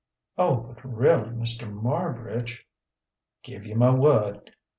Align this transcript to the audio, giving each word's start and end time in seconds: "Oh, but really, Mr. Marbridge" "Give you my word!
"Oh, 0.35 0.55
but 0.55 0.83
really, 0.83 1.29
Mr. 1.29 1.71
Marbridge" 1.71 2.65
"Give 3.43 3.67
you 3.67 3.75
my 3.75 3.93
word! 3.93 4.55